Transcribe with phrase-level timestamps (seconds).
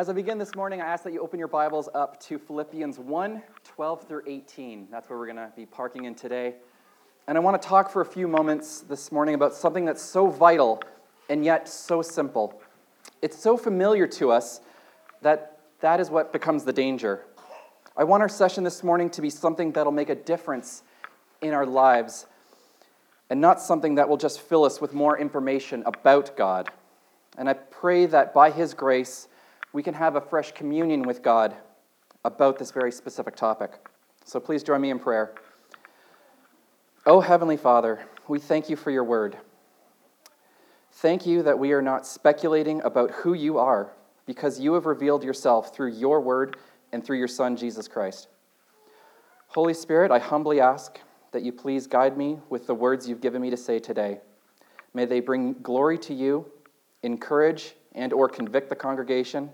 [0.00, 2.98] As I begin this morning, I ask that you open your Bibles up to Philippians
[2.98, 4.88] 1 12 through 18.
[4.90, 6.54] That's where we're going to be parking in today.
[7.28, 10.28] And I want to talk for a few moments this morning about something that's so
[10.28, 10.82] vital
[11.28, 12.62] and yet so simple.
[13.20, 14.62] It's so familiar to us
[15.20, 17.26] that that is what becomes the danger.
[17.94, 20.82] I want our session this morning to be something that'll make a difference
[21.42, 22.24] in our lives
[23.28, 26.70] and not something that will just fill us with more information about God.
[27.36, 29.28] And I pray that by His grace,
[29.72, 31.54] we can have a fresh communion with God
[32.24, 33.72] about this very specific topic.
[34.24, 35.34] So please join me in prayer.
[37.06, 39.36] Oh, Heavenly Father, we thank you for your word.
[40.92, 43.92] Thank you that we are not speculating about who you are
[44.26, 46.56] because you have revealed yourself through your word
[46.92, 48.28] and through your Son, Jesus Christ.
[49.48, 51.00] Holy Spirit, I humbly ask
[51.32, 54.20] that you please guide me with the words you've given me to say today.
[54.94, 56.46] May they bring glory to you,
[57.02, 59.50] encourage and or convict the congregation,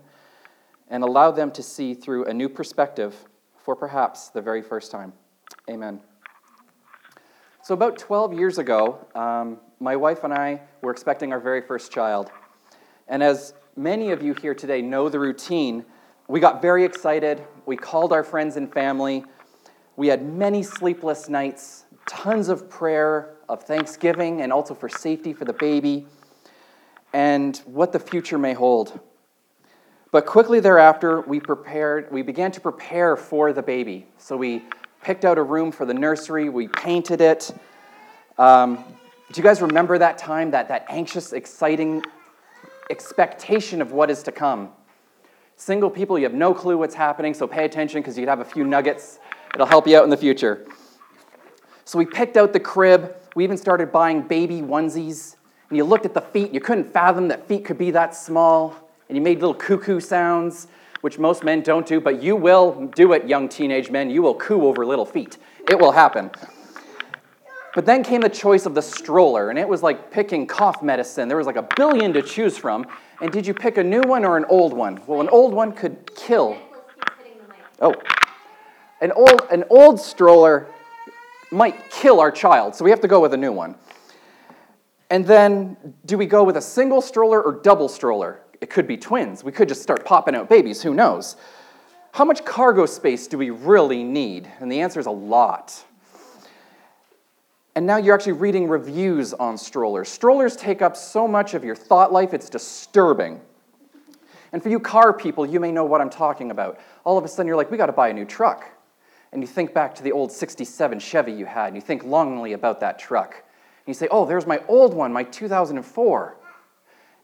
[0.89, 3.15] and allow them to see through a new perspective
[3.57, 5.13] for perhaps the very first time.
[5.69, 5.99] Amen.
[7.61, 11.91] So, about 12 years ago, um, my wife and I were expecting our very first
[11.91, 12.31] child.
[13.07, 15.85] And as many of you here today know the routine,
[16.27, 17.43] we got very excited.
[17.65, 19.25] We called our friends and family.
[19.97, 25.45] We had many sleepless nights, tons of prayer, of thanksgiving, and also for safety for
[25.45, 26.05] the baby,
[27.13, 28.99] and what the future may hold.
[30.17, 34.07] But quickly thereafter, we prepared, we began to prepare for the baby.
[34.17, 34.63] So we
[35.03, 37.51] picked out a room for the nursery, we painted it.
[38.39, 38.83] Um,
[39.31, 42.01] do you guys remember that time, that, that anxious, exciting
[42.89, 44.69] expectation of what is to come?
[45.55, 48.43] Single people, you have no clue what's happening, so pay attention because you'd have a
[48.43, 49.19] few nuggets.
[49.53, 50.65] It'll help you out in the future.
[51.85, 53.15] So we picked out the crib.
[53.35, 55.35] We even started buying baby onesies.
[55.69, 58.86] And you looked at the feet, you couldn't fathom that feet could be that small
[59.07, 60.67] and you made little cuckoo sounds,
[61.01, 64.09] which most men don't do, but you will do it, young teenage men.
[64.09, 65.37] You will coo over little feet.
[65.69, 66.31] It will happen.
[67.75, 71.27] But then came the choice of the stroller, and it was like picking cough medicine.
[71.27, 72.87] There was like a billion to choose from.
[73.21, 74.99] And did you pick a new one or an old one?
[75.05, 76.57] Well, an old one could kill.
[77.79, 77.93] Oh.
[78.99, 80.67] An old, an old stroller
[81.51, 83.75] might kill our child, so we have to go with a new one.
[85.09, 88.41] And then, do we go with a single stroller or double stroller?
[88.61, 89.43] It could be twins.
[89.43, 90.81] We could just start popping out babies.
[90.81, 91.35] Who knows?
[92.11, 94.49] How much cargo space do we really need?
[94.59, 95.83] And the answer is a lot.
[97.75, 100.09] And now you're actually reading reviews on strollers.
[100.09, 103.39] Strollers take up so much of your thought life, it's disturbing.
[104.51, 106.79] And for you car people, you may know what I'm talking about.
[107.03, 108.65] All of a sudden, you're like, we got to buy a new truck.
[109.31, 112.53] And you think back to the old 67 Chevy you had, and you think longingly
[112.53, 113.33] about that truck.
[113.35, 116.37] And you say, oh, there's my old one, my 2004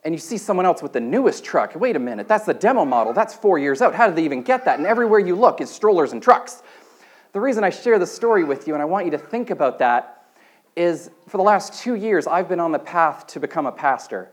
[0.06, 1.76] and you see someone else with the newest truck.
[1.76, 3.14] Wait a minute, that's the demo model.
[3.14, 3.96] That's four years out.
[3.96, 4.78] How did they even get that?
[4.78, 6.62] And everywhere you look is strollers and trucks.
[7.32, 9.80] The reason I share the story with you, and I want you to think about
[9.80, 10.26] that,
[10.76, 14.30] is for the last two years, I've been on the path to become a pastor.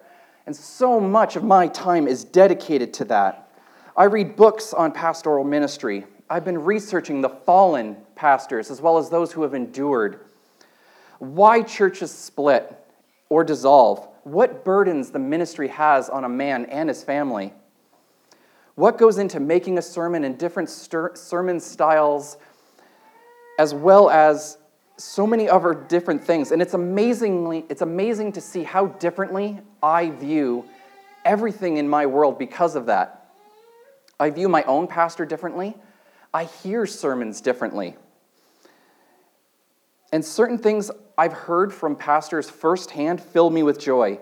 [0.46, 3.50] And so much of my time is dedicated to that.
[3.96, 6.04] I read books on pastoral ministry.
[6.28, 10.20] I've been researching the fallen pastors as well as those who have endured.
[11.18, 12.76] Why churches split
[13.28, 17.52] or dissolve what burdens the ministry has on a man and his family.
[18.74, 22.38] What goes into making a sermon and different sermon styles,
[23.58, 24.58] as well as
[24.96, 26.52] so many other different things.
[26.52, 30.66] And it's amazingly, it's amazing to see how differently I view
[31.24, 33.32] everything in my world because of that.
[34.18, 35.76] I view my own pastor differently.
[36.32, 37.96] I hear sermons differently.
[40.12, 44.18] And certain things I've heard from pastors firsthand fill me with joy,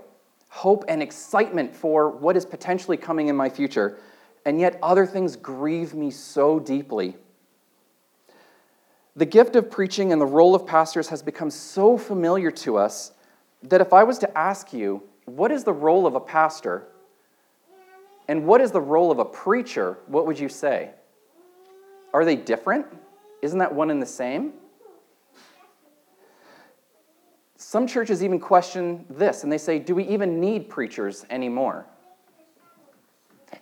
[0.48, 3.98] hope, and excitement for what is potentially coming in my future.
[4.44, 7.16] And yet other things grieve me so deeply.
[9.16, 13.12] The gift of preaching and the role of pastors has become so familiar to us
[13.62, 16.86] that if I was to ask you, what is the role of a pastor
[18.28, 20.90] and what is the role of a preacher, what would you say?
[22.12, 22.86] Are they different?
[23.42, 24.52] Isn't that one and the same?
[27.60, 31.86] Some churches even question this and they say, Do we even need preachers anymore?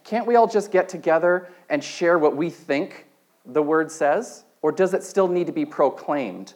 [0.04, 3.06] Can't we all just get together and share what we think
[3.46, 4.44] the word says?
[4.60, 6.52] Or does it still need to be proclaimed?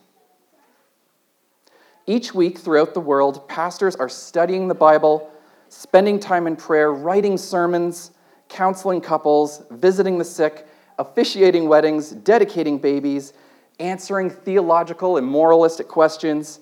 [2.06, 5.30] Each week throughout the world, pastors are studying the Bible,
[5.68, 8.10] spending time in prayer, writing sermons,
[8.48, 10.66] counseling couples, visiting the sick,
[10.98, 13.32] officiating weddings, dedicating babies,
[13.78, 16.60] answering theological and moralistic questions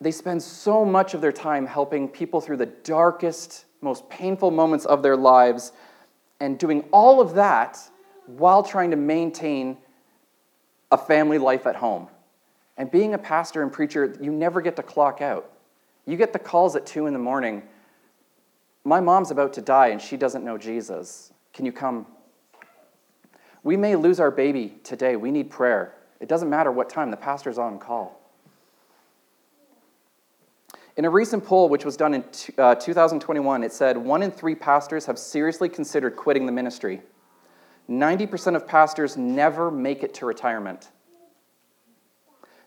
[0.00, 4.84] they spend so much of their time helping people through the darkest, most painful moments
[4.84, 5.72] of their lives,
[6.40, 7.78] and doing all of that
[8.26, 9.76] while trying to maintain
[10.92, 12.08] a family life at home.
[12.76, 15.50] And being a pastor and preacher, you never get to clock out.
[16.06, 17.62] You get the calls at 2 in the morning.
[18.84, 21.32] My mom's about to die and she doesn't know Jesus.
[21.52, 22.06] Can you come?
[23.64, 25.16] We may lose our baby today.
[25.16, 25.94] We need prayer.
[26.20, 28.17] It doesn't matter what time, the pastor's on call.
[30.98, 32.24] In a recent poll, which was done in
[32.58, 37.02] uh, 2021, it said one in three pastors have seriously considered quitting the ministry.
[37.88, 40.90] 90% of pastors never make it to retirement.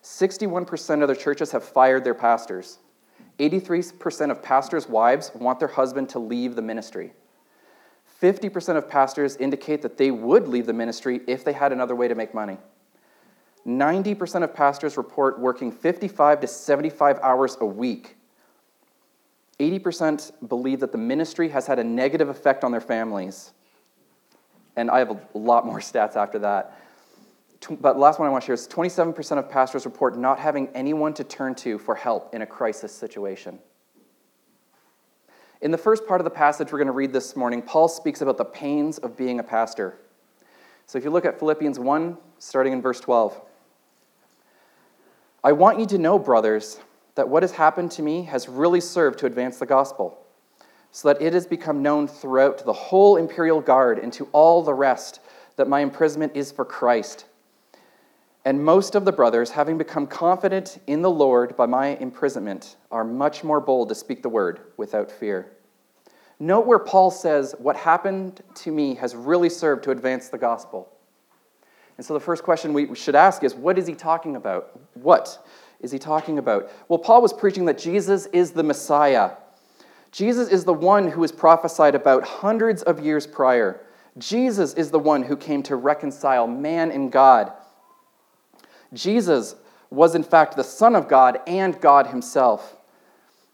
[0.01, 2.79] 61% of their churches have fired their pastors.
[3.37, 7.11] 83% of pastors' wives want their husband to leave the ministry.
[8.21, 12.07] 50% of pastors indicate that they would leave the ministry if they had another way
[12.07, 12.57] to make money.
[13.67, 18.15] 90% of pastors report working 55 to 75 hours a week
[19.61, 23.51] 80% believe that the ministry has had a negative effect on their families.
[24.75, 26.77] And I have a lot more stats after that.
[27.69, 31.13] But last one I want to share is 27% of pastors report not having anyone
[31.13, 33.59] to turn to for help in a crisis situation.
[35.61, 38.21] In the first part of the passage we're going to read this morning, Paul speaks
[38.21, 39.99] about the pains of being a pastor.
[40.87, 43.39] So if you look at Philippians 1, starting in verse 12,
[45.43, 46.79] I want you to know, brothers,
[47.15, 50.17] that what has happened to me has really served to advance the gospel,
[50.91, 54.73] so that it has become known throughout the whole imperial guard and to all the
[54.73, 55.19] rest
[55.55, 57.25] that my imprisonment is for Christ.
[58.43, 63.03] And most of the brothers, having become confident in the Lord by my imprisonment, are
[63.03, 65.51] much more bold to speak the word without fear.
[66.39, 70.91] Note where Paul says, What happened to me has really served to advance the gospel.
[71.97, 74.79] And so the first question we should ask is, What is he talking about?
[74.95, 75.45] What?
[75.81, 76.71] Is he talking about?
[76.87, 79.31] Well, Paul was preaching that Jesus is the Messiah.
[80.11, 83.81] Jesus is the one who was prophesied about hundreds of years prior.
[84.17, 87.53] Jesus is the one who came to reconcile man and God.
[88.93, 89.55] Jesus
[89.89, 92.75] was, in fact, the Son of God and God Himself.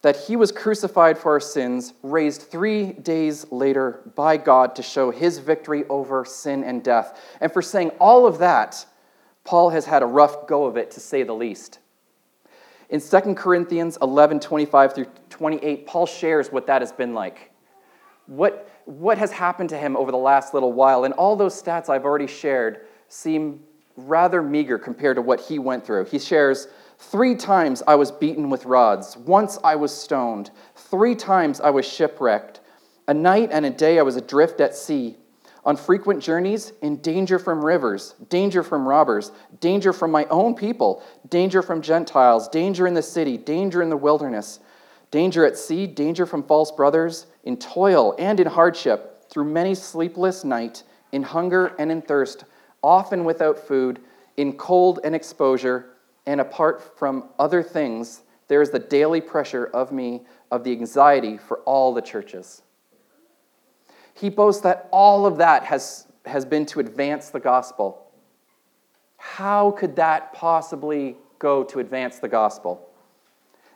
[0.01, 5.12] That He was crucified for our sins, raised three days later by God to show
[5.12, 7.19] His victory over sin and death.
[7.39, 8.85] And for saying all of that,
[9.44, 11.80] Paul has had a rough go of it, to say the least.
[12.89, 17.51] In 2 Corinthians 11 25 through 28, Paul shares what that has been like.
[18.28, 21.04] What, what has happened to him over the last little while.
[21.04, 23.62] And all those stats I've already shared seem
[23.95, 26.06] rather meager compared to what he went through.
[26.06, 26.68] He shares
[27.00, 29.18] Three times I was beaten with rods.
[29.18, 30.50] Once I was stoned.
[30.75, 32.62] Three times I was shipwrecked.
[33.07, 35.18] A night and a day I was adrift at sea
[35.68, 41.04] on frequent journeys, in danger from rivers, danger from robbers, danger from my own people,
[41.30, 44.62] danger from Gentiles, danger in the city, danger in the wilderness,
[45.12, 50.46] danger at sea, danger from false brothers, in toil and in hardship, through many sleepless
[50.46, 52.46] nights, in hunger and in thirst,
[52.81, 54.00] often without food,
[54.38, 59.92] in cold and exposure, and apart from other things, there is the daily pressure of
[59.92, 62.62] me of the anxiety for all the churches.
[64.19, 68.12] He boasts that all of that has, has been to advance the gospel.
[69.18, 72.90] How could that possibly go to advance the gospel?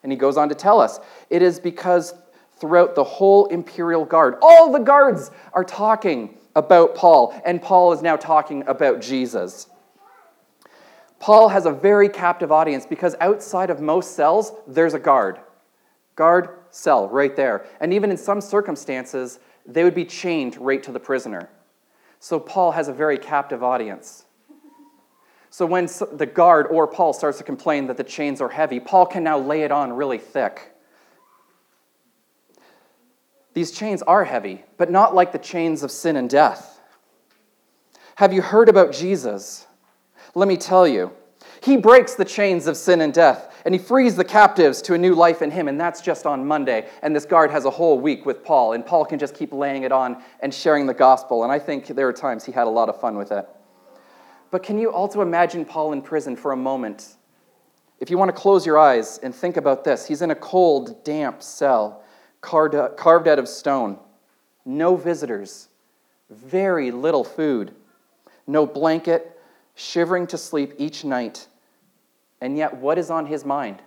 [0.01, 0.99] And he goes on to tell us
[1.29, 2.15] it is because
[2.59, 8.01] throughout the whole imperial guard, all the guards are talking about Paul, and Paul is
[8.01, 9.67] now talking about Jesus.
[11.19, 15.39] Paul has a very captive audience because outside of most cells, there's a guard.
[16.15, 17.65] Guard, cell, right there.
[17.79, 21.49] And even in some circumstances, they would be chained right to the prisoner.
[22.19, 24.25] So Paul has a very captive audience.
[25.49, 29.05] So when the guard or Paul starts to complain that the chains are heavy, Paul
[29.05, 30.73] can now lay it on really thick.
[33.53, 36.79] These chains are heavy, but not like the chains of sin and death.
[38.15, 39.67] Have you heard about Jesus?
[40.35, 41.11] Let me tell you.
[41.61, 44.97] He breaks the chains of sin and death and he frees the captives to a
[44.97, 46.87] new life in him, and that's just on Monday.
[47.01, 49.83] And this guard has a whole week with Paul, and Paul can just keep laying
[49.83, 51.43] it on and sharing the gospel.
[51.43, 53.47] And I think there are times he had a lot of fun with it.
[54.49, 57.15] But can you also imagine Paul in prison for a moment?
[57.99, 61.03] If you want to close your eyes and think about this, he's in a cold,
[61.03, 62.03] damp cell
[62.41, 63.99] carved out of stone,
[64.65, 65.69] no visitors,
[66.31, 67.71] very little food,
[68.47, 69.39] no blanket,
[69.75, 71.47] shivering to sleep each night
[72.41, 73.81] and yet, what is on his mind?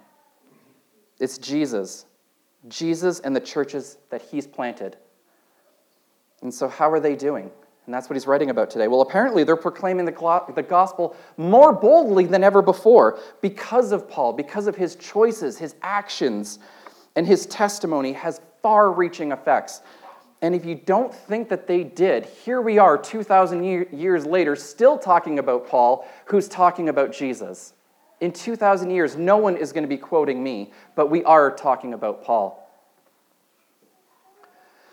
[1.19, 2.07] It's Jesus.
[2.69, 4.97] Jesus and the churches that he's planted.
[6.41, 7.51] And so, how are they doing?
[7.87, 8.89] And that's what he's writing about today.
[8.89, 14.67] Well, apparently, they're proclaiming the gospel more boldly than ever before because of Paul, because
[14.67, 16.61] of his choices, his actions,
[17.17, 19.83] and his testimony has far reaching effects.
[20.41, 24.99] And if you don't think that they did, here we are 2,000 years later, still
[24.99, 27.75] talking about Paul, who's talking about Jesus.
[28.21, 31.95] In 2,000 years, no one is going to be quoting me, but we are talking
[31.95, 32.61] about Paul.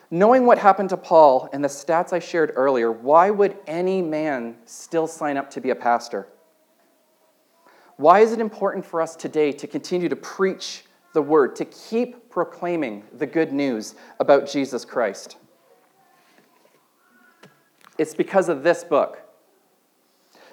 [0.09, 4.57] Knowing what happened to Paul and the stats I shared earlier, why would any man
[4.65, 6.27] still sign up to be a pastor?
[7.95, 12.29] Why is it important for us today to continue to preach the word, to keep
[12.29, 15.37] proclaiming the good news about Jesus Christ?
[17.97, 19.21] It's because of this book.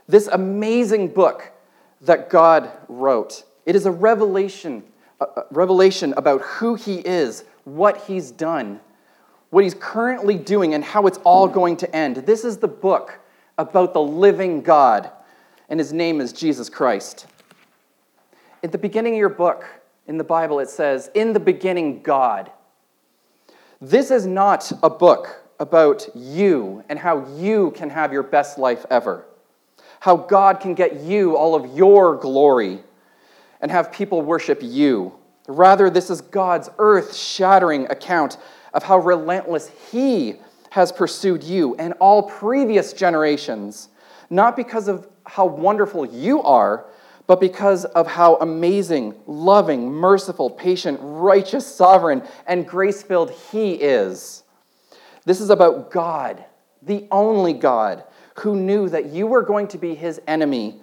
[0.07, 1.53] This amazing book
[2.02, 3.45] that God wrote.
[3.67, 4.85] It is a revelation,
[5.21, 8.81] a revelation about who he is, what he's done,
[9.50, 12.17] what he's currently doing, and how it's all going to end.
[12.17, 13.19] This is the book
[13.57, 15.11] about the living God,
[15.69, 17.26] and his name is Jesus Christ.
[18.62, 19.64] At the beginning of your book,
[20.07, 22.50] in the Bible, it says, In the beginning, God.
[23.81, 28.85] This is not a book about you and how you can have your best life
[28.90, 29.25] ever,
[30.00, 32.81] how God can get you all of your glory
[33.61, 35.12] and have people worship you.
[35.47, 38.37] Rather, this is God's earth shattering account
[38.75, 40.37] of how relentless He
[40.71, 43.88] has pursued you and all previous generations,
[44.31, 46.87] not because of how wonderful you are,
[47.26, 54.45] but because of how amazing, loving, merciful, patient, righteous, sovereign, and grace filled He is.
[55.25, 56.45] This is about God,
[56.83, 58.05] the only God,
[58.40, 60.80] who knew that you were going to be His enemy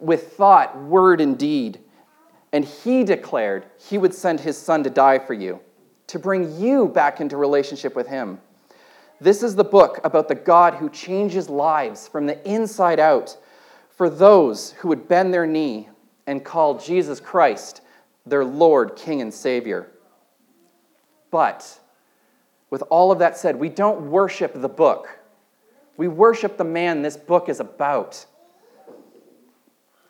[0.00, 1.80] with thought, word, and deed.
[2.52, 5.60] And He declared He would send His Son to die for you,
[6.08, 8.40] to bring you back into relationship with Him.
[9.20, 13.36] This is the book about the God who changes lives from the inside out
[13.90, 15.88] for those who would bend their knee
[16.26, 17.82] and call Jesus Christ
[18.24, 19.90] their Lord, King, and Savior.
[21.30, 21.78] But
[22.70, 25.19] with all of that said, we don't worship the book.
[26.00, 28.24] We worship the man this book is about.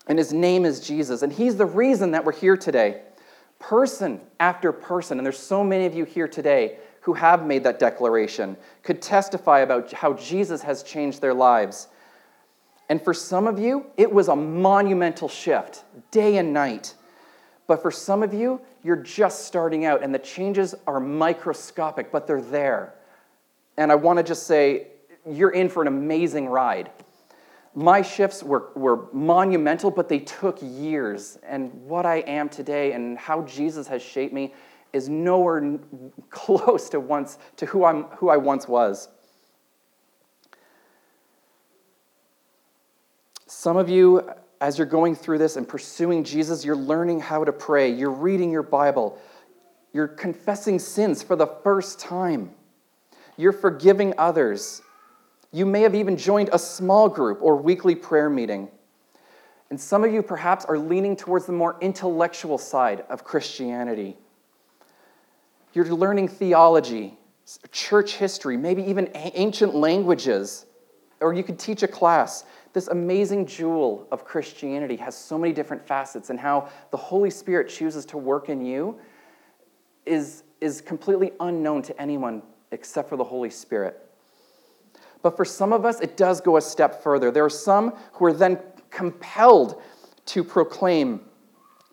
[0.07, 1.23] And his name is Jesus.
[1.23, 3.03] And he's the reason that we're here today.
[3.59, 7.79] Person after person, and there's so many of you here today who have made that
[7.79, 11.89] declaration, could testify about how Jesus has changed their lives
[12.91, 16.95] and for some of you, it was a monumental shift, day and night.
[17.69, 22.27] But for some of you, you're just starting out, and the changes are microscopic, but
[22.27, 22.95] they're there.
[23.77, 24.89] And I want to just say,
[25.29, 26.91] you're in for an amazing ride.
[27.75, 31.39] My shifts were, were monumental, but they took years.
[31.47, 34.53] And what I am today and how Jesus has shaped me
[34.93, 35.79] is nowhere
[36.31, 39.09] close to once to who, I'm, who I once was.
[43.47, 47.53] Some of you, as you're going through this and pursuing Jesus, you're learning how to
[47.53, 49.19] pray, you're reading your Bible,
[49.93, 52.53] you're confessing sins for the first time,
[53.37, 54.83] you're forgiving others.
[55.53, 58.69] You may have even joined a small group or weekly prayer meeting.
[59.71, 64.17] And some of you perhaps are leaning towards the more intellectual side of Christianity.
[65.73, 67.19] You're learning theology,
[67.71, 70.67] church history, maybe even ancient languages,
[71.21, 75.87] or you could teach a class this amazing jewel of Christianity has so many different
[75.87, 78.99] facets, and how the Holy Spirit chooses to work in you
[80.07, 84.10] is, is completely unknown to anyone except for the Holy Spirit.
[85.23, 87.31] But for some of us, it does go a step further.
[87.31, 88.59] There are some who are then
[88.91, 89.81] compelled
[90.27, 91.21] to proclaim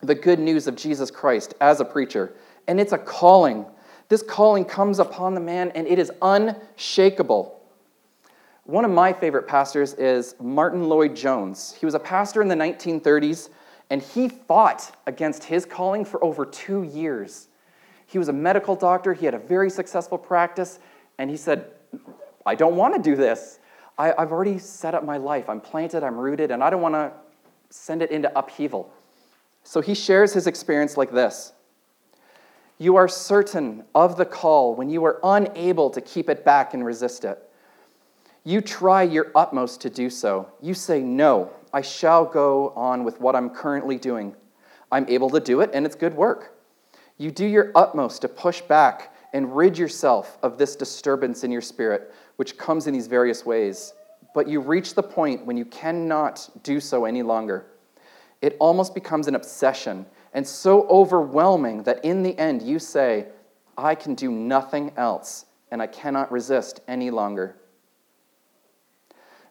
[0.02, 2.34] the good news of Jesus Christ as a preacher,
[2.68, 3.66] and it's a calling.
[4.10, 7.60] This calling comes upon the man, and it is unshakable.
[8.64, 11.76] One of my favorite pastors is Martyn Lloyd-Jones.
[11.80, 13.50] He was a pastor in the 1930s,
[13.90, 17.48] and he fought against his calling for over two years.
[18.06, 20.80] He was a medical doctor, he had a very successful practice,
[21.18, 21.72] and he said,
[22.48, 23.60] I don't want to do this.
[23.98, 25.50] I, have already set up my life.
[25.50, 27.12] I'm planted, I'm rooted, and I don't want to
[27.70, 28.92] send it into upheaval.
[29.64, 31.52] So he shares his experience like this
[32.78, 36.86] You are certain of the call when you are unable to keep it back and
[36.86, 37.44] resist it.
[38.46, 40.50] You try your utmost to do so.
[40.62, 44.34] You say, No, I shall go on with what I'm currently doing.
[44.90, 46.58] I'm able to do it, and it's good work.
[47.18, 51.62] You do your utmost to push back and rid yourself of this disturbance in your
[51.62, 53.94] spirit, which comes in these various ways.
[54.34, 57.66] But you reach the point when you cannot do so any longer.
[58.42, 63.28] It almost becomes an obsession and so overwhelming that in the end you say,
[63.78, 67.56] I can do nothing else, and I cannot resist any longer.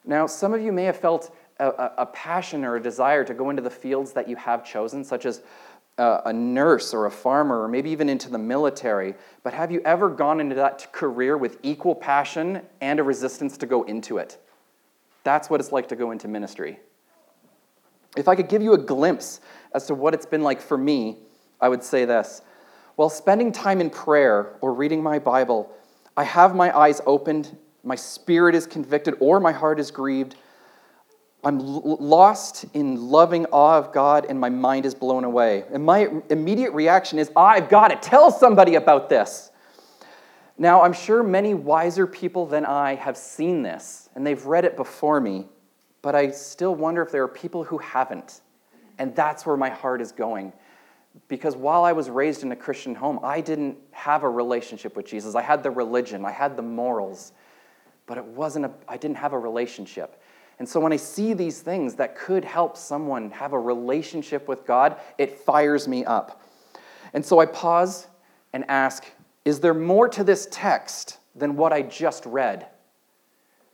[0.05, 3.51] Now, some of you may have felt a, a, passion or a desire to go
[3.51, 5.43] into the fields that you have chosen, such as
[5.99, 10.11] a, nurse or a farmer or maybe even into the military, but have you ever
[10.11, 14.39] gone into that career with equal passion and a resistance to go into it?
[15.25, 16.79] That's what it's like to go into ministry.
[18.17, 19.41] If I could give you a glimpse
[19.75, 21.17] as to what it's been like for me,
[21.61, 22.43] I would say this.
[22.97, 25.75] While spending time in prayer or reading my Bible,
[26.17, 30.37] I have my eyes opened, my spirit is convicted, or my heart is grieved
[31.47, 35.63] I'm lost in loving awe of God and my mind is blown away.
[35.73, 39.53] And my immediate reaction is, ah, I've got to tell somebody about this.
[40.59, 44.77] Now, I'm sure many wiser people than I have seen this and they've read it
[44.77, 45.47] before me,
[46.03, 48.41] but I still wonder if there are people who haven't.
[48.99, 50.53] And that's where my heart is going.
[51.29, 55.07] Because while I was raised in a Christian home, I didn't have a relationship with
[55.07, 55.37] Jesus.
[55.37, 57.33] I had the religion, I had the morals,
[58.07, 60.21] but it wasn't a, I didn't have a relationship.
[60.59, 64.67] And so when I see these things that could help someone have a relationship with
[64.67, 66.43] God, it fires me up.
[67.13, 68.07] And so I pause
[68.53, 69.05] and ask,
[69.45, 72.67] is there more to this text than what I just read?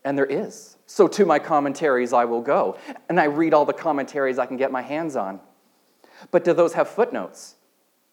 [0.05, 0.77] And there is.
[0.87, 2.77] So to my commentaries I will go,
[3.09, 5.41] and I read all the commentaries I can get my hands on.
[6.31, 7.55] But do those have footnotes?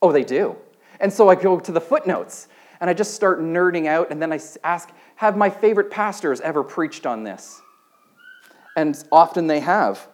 [0.02, 0.56] Oh, they do.
[1.00, 2.48] And so I go to the footnotes,
[2.80, 6.64] and I just start nerding out, and then I ask, have my favorite pastors ever
[6.64, 7.62] preached on this?
[8.80, 10.08] And often they have.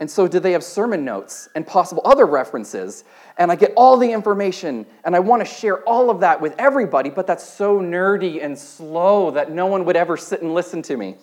[0.00, 3.04] And so, do they have sermon notes and possible other references?
[3.36, 6.54] And I get all the information, and I want to share all of that with
[6.58, 10.80] everybody, but that's so nerdy and slow that no one would ever sit and listen
[10.82, 11.16] to me.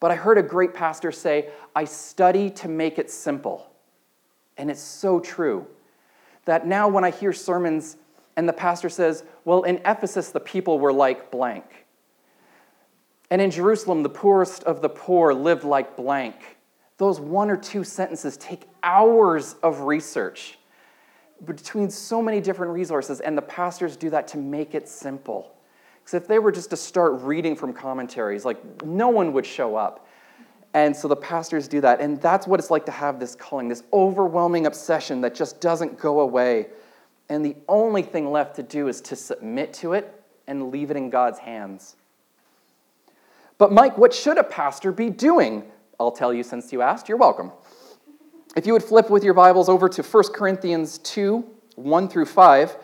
[0.00, 3.70] But I heard a great pastor say, I study to make it simple.
[4.56, 5.64] And it's so true
[6.44, 7.96] that now when I hear sermons
[8.36, 11.86] and the pastor says, Well, in Ephesus, the people were like blank.
[13.30, 16.58] And in Jerusalem, the poorest of the poor lived like blank.
[16.96, 20.58] Those one or two sentences take hours of research
[21.44, 25.54] between so many different resources, and the pastors do that to make it simple.
[26.00, 29.76] Because if they were just to start reading from commentaries, like no one would show
[29.76, 30.08] up.
[30.74, 32.00] And so the pastors do that.
[32.00, 35.98] And that's what it's like to have this calling, this overwhelming obsession that just doesn't
[35.98, 36.68] go away.
[37.28, 40.96] And the only thing left to do is to submit to it and leave it
[40.96, 41.96] in God's hands.
[43.58, 45.64] But, Mike, what should a pastor be doing?
[45.98, 47.08] I'll tell you since you asked.
[47.08, 47.50] You're welcome.
[48.56, 51.44] If you would flip with your Bibles over to 1 Corinthians 2
[51.74, 52.76] 1 through 5,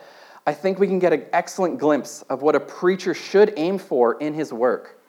[0.47, 4.17] I think we can get an excellent glimpse of what a preacher should aim for
[4.19, 5.01] in his work.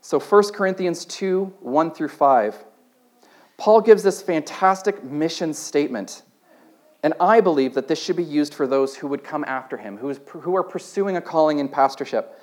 [0.00, 2.64] So, 1 Corinthians 2 1 through 5.
[3.58, 6.22] Paul gives this fantastic mission statement.
[7.02, 9.96] And I believe that this should be used for those who would come after him,
[9.96, 12.38] who, is, who are pursuing a calling in pastorship.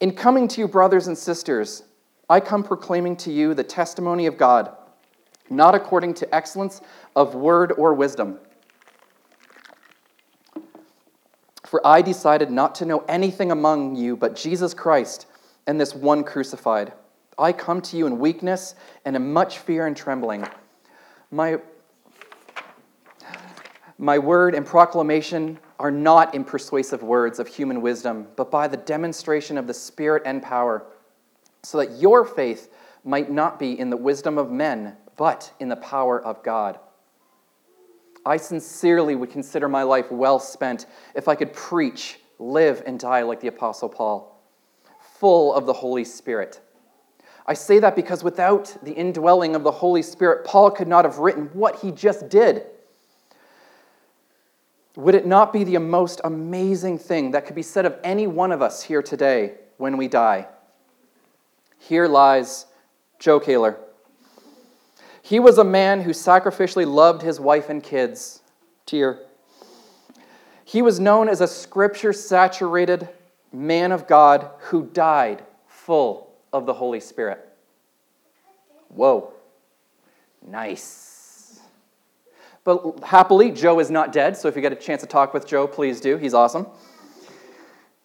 [0.00, 1.82] In coming to you, brothers and sisters,
[2.30, 4.76] I come proclaiming to you the testimony of God,
[5.50, 6.80] not according to excellence
[7.16, 8.38] of word or wisdom.
[11.66, 15.26] For I decided not to know anything among you but Jesus Christ
[15.66, 16.92] and this one crucified.
[17.36, 20.46] I come to you in weakness and in much fear and trembling.
[21.30, 21.58] My,
[23.98, 28.76] my word and proclamation are not in persuasive words of human wisdom, but by the
[28.76, 30.86] demonstration of the Spirit and power,
[31.62, 32.72] so that your faith
[33.04, 36.78] might not be in the wisdom of men, but in the power of God.
[38.26, 43.22] I sincerely would consider my life well spent if I could preach, live, and die
[43.22, 44.42] like the Apostle Paul,
[45.18, 46.60] full of the Holy Spirit.
[47.46, 51.18] I say that because without the indwelling of the Holy Spirit, Paul could not have
[51.18, 52.66] written what he just did.
[54.96, 58.52] Would it not be the most amazing thing that could be said of any one
[58.52, 60.48] of us here today when we die?
[61.78, 62.66] Here lies
[63.18, 63.78] Joe Kaler.
[65.22, 68.42] He was a man who sacrificially loved his wife and kids.
[68.86, 69.20] Tear.
[70.64, 73.08] He was known as a scripture saturated
[73.52, 77.46] man of God who died full of the Holy Spirit.
[78.88, 79.32] Whoa.
[80.46, 81.07] Nice.
[82.68, 85.46] But happily, Joe is not dead, so if you get a chance to talk with
[85.46, 86.18] Joe, please do.
[86.18, 86.66] He's awesome.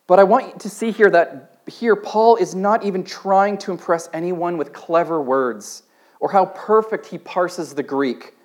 [0.08, 3.72] But I want you to see here that here Paul is not even trying to
[3.72, 5.84] impress anyone with clever words
[6.22, 8.36] or how perfect he parses the Greek.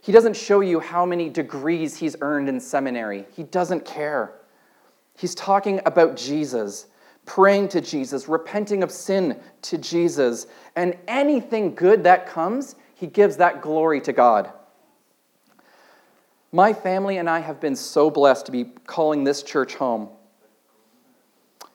[0.00, 3.26] He doesn't show you how many degrees he's earned in seminary.
[3.36, 4.40] He doesn't care.
[5.18, 6.86] He's talking about Jesus,
[7.26, 13.36] praying to Jesus, repenting of sin to Jesus, and anything good that comes, he gives
[13.36, 14.50] that glory to God.
[16.50, 20.08] My family and I have been so blessed to be calling this church home.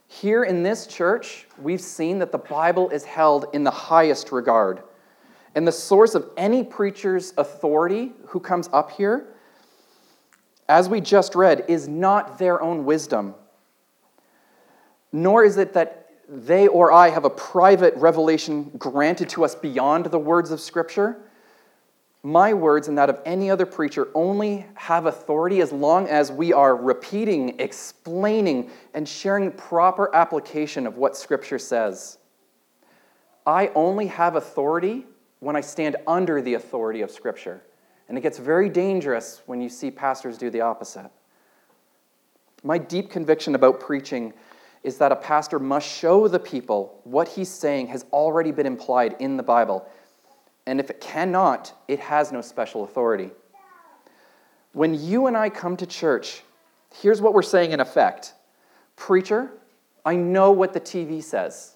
[0.08, 4.82] Here in this church, we've seen that the Bible is held in the highest regard.
[5.54, 9.28] And the source of any preacher's authority who comes up here,
[10.68, 13.36] as we just read, is not their own wisdom.
[15.12, 20.08] Nor is it that they or I have a private revelation granted to us beyond
[20.08, 21.18] the words of Scripture.
[22.26, 26.54] My words and that of any other preacher only have authority as long as we
[26.54, 32.18] are repeating, explaining, and sharing proper application of what Scripture says.
[33.46, 35.06] I only have authority
[35.42, 37.62] when I stand under the authority of Scripture.
[38.08, 41.12] And it gets very dangerous when you see pastors do the opposite.
[42.64, 44.32] My deep conviction about preaching
[44.84, 49.18] is that a pastor must show the people what he's saying has already been implied
[49.20, 49.86] in the Bible.
[50.65, 53.32] And if it cannot, it has no special authority.
[54.71, 56.41] When you and I come to church,
[57.02, 58.34] here's what we're saying in effect
[58.95, 59.52] Preacher,
[60.06, 61.76] I know what the TV says.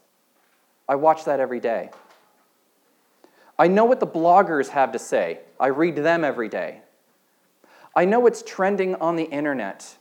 [0.87, 1.89] I watch that every day.
[3.59, 5.39] I know what the bloggers have to say.
[5.59, 6.81] I read them every day.
[7.95, 9.97] I know what's trending on the internet.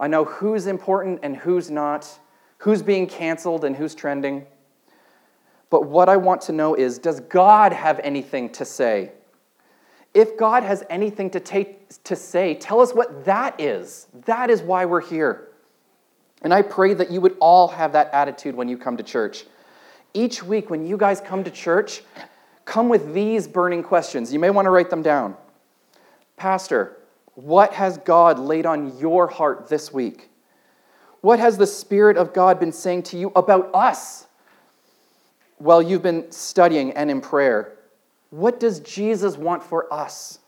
[0.00, 2.18] I know who's important and who's not,
[2.58, 4.46] who's being canceled and who's trending.
[5.70, 9.12] But what I want to know is does God have anything to say?
[10.14, 11.40] If God has anything to,
[12.04, 14.06] to say, tell us what that is.
[14.24, 15.48] That is why we're here.
[16.42, 19.44] And I pray that you would all have that attitude when you come to church.
[20.14, 22.02] Each week, when you guys come to church,
[22.64, 24.32] come with these burning questions.
[24.32, 25.36] You may want to write them down.
[26.36, 26.96] Pastor,
[27.34, 30.30] what has God laid on your heart this week?
[31.20, 34.25] What has the Spirit of God been saying to you about us
[35.58, 37.76] while you've been studying and in prayer?
[38.30, 40.40] What does Jesus want for us?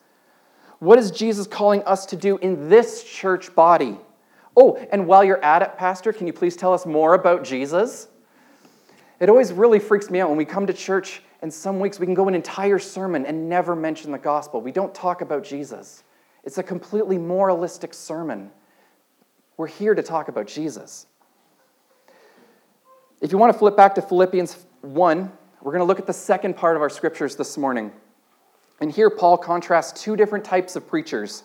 [0.78, 3.98] What is Jesus calling us to do in this church body?
[4.56, 8.08] Oh, and while you're at it, Pastor, can you please tell us more about Jesus?
[9.20, 12.06] It always really freaks me out when we come to church and some weeks we
[12.06, 14.60] can go an entire sermon and never mention the gospel.
[14.60, 16.02] We don't talk about Jesus.
[16.44, 18.50] It's a completely moralistic sermon.
[19.56, 21.06] We're here to talk about Jesus.
[23.20, 26.12] If you want to flip back to Philippians 1, we're going to look at the
[26.12, 27.92] second part of our scriptures this morning.
[28.80, 31.42] And here, Paul contrasts two different types of preachers.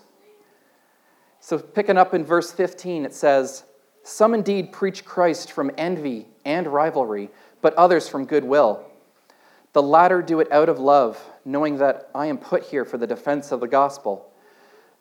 [1.40, 3.64] So, picking up in verse 15, it says,
[4.04, 8.86] Some indeed preach Christ from envy and rivalry, but others from goodwill.
[9.74, 13.08] The latter do it out of love, knowing that I am put here for the
[13.08, 14.32] defense of the gospel.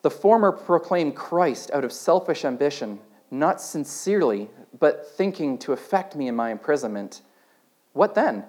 [0.00, 2.98] The former proclaim Christ out of selfish ambition,
[3.30, 4.50] not sincerely,
[4.80, 7.22] but thinking to affect me in my imprisonment.
[7.92, 8.44] What then?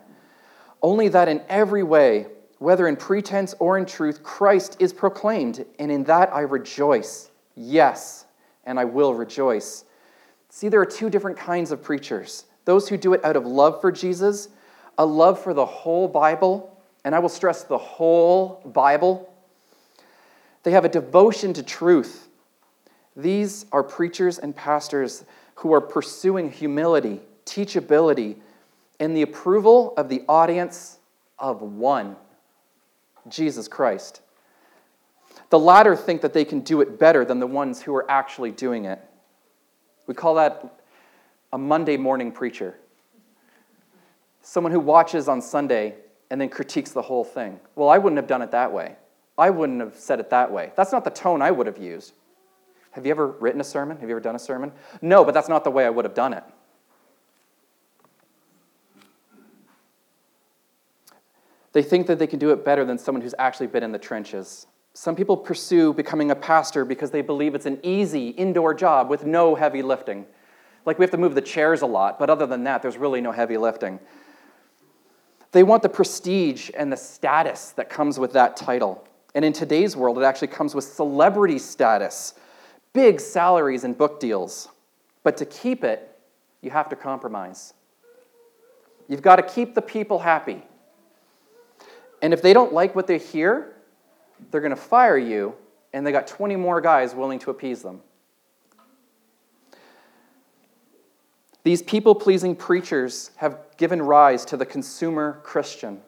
[0.82, 2.28] Only that in every way,
[2.60, 7.30] whether in pretense or in truth, Christ is proclaimed, and in that I rejoice.
[7.56, 8.26] Yes,
[8.66, 9.86] and I will rejoice.
[10.50, 13.82] See, there are two different kinds of preachers those who do it out of love
[13.82, 14.48] for Jesus
[14.98, 19.34] a love for the whole Bible, and I will stress the whole Bible.
[20.64, 22.28] They have a devotion to truth.
[23.16, 25.26] These are preachers and pastors
[25.56, 28.38] who are pursuing humility, teachability,
[29.04, 30.98] and the approval of the audience
[31.38, 32.16] of one
[33.28, 34.22] Jesus Christ.
[35.50, 38.52] The latter think that they can do it better than the ones who are actually
[38.52, 39.02] doing it.
[40.08, 40.86] We call that
[41.52, 42.76] a Monday morning preacher
[44.42, 45.96] someone who watches on Sunday
[46.30, 47.60] and then critiques the whole thing.
[47.76, 48.96] Well, I wouldn't have done it that way.
[49.38, 50.72] I wouldn't have said it that way.
[50.78, 52.14] That's not the tone I would have used.
[52.92, 53.98] Have you ever written a sermon?
[53.98, 54.72] Have you ever done a sermon?
[55.02, 56.44] No, but that's not the way I would have done it.
[61.74, 64.00] They think that they can do it better than someone who's actually been in the
[64.00, 64.68] trenches.
[64.94, 69.26] Some people pursue becoming a pastor because they believe it's an easy indoor job with
[69.26, 70.26] no heavy lifting.
[70.86, 73.22] Like we have to move the chairs a lot, but other than that, there's really
[73.22, 74.00] no heavy lifting.
[75.52, 79.08] They want the prestige and the status that comes with that title.
[79.34, 82.36] And in today's world, it actually comes with celebrity status,
[82.94, 84.70] big salaries and book deals.
[85.24, 86.16] But to keep it,
[86.62, 87.74] you have to compromise.
[89.08, 90.64] You've got to keep the people happy.
[92.24, 93.74] And if they don't like what they hear,
[94.50, 95.56] they're going to fire you,
[95.92, 98.00] and they got 20 more guys willing to appease them.
[101.66, 106.00] These people pleasing preachers have given rise to the consumer Christian.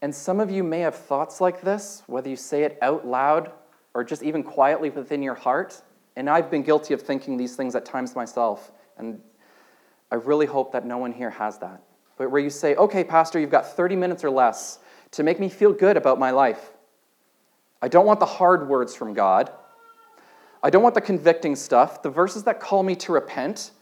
[0.00, 3.50] And some of you may have thoughts like this, whether you say it out loud
[3.92, 5.82] or just even quietly within your heart.
[6.14, 8.70] And I've been guilty of thinking these things at times myself.
[8.98, 9.20] And
[10.12, 11.82] I really hope that no one here has that.
[12.22, 14.78] But where you say, okay, Pastor, you've got 30 minutes or less
[15.10, 16.70] to make me feel good about my life.
[17.82, 19.50] I don't want the hard words from God.
[20.62, 23.72] I don't want the convicting stuff, the verses that call me to repent,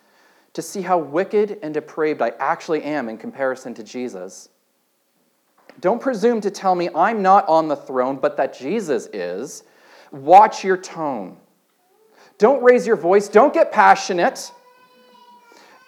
[0.55, 4.49] to see how wicked and depraved I actually am in comparison to Jesus.
[5.81, 9.65] Don't presume to tell me I'm not on the throne, but that Jesus is.
[10.13, 11.37] Watch your tone.
[12.39, 13.29] Don't raise your voice.
[13.29, 14.51] Don't get passionate.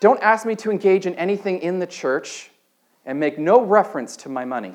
[0.03, 2.51] Don't ask me to engage in anything in the church
[3.07, 4.73] and make no reference to my money.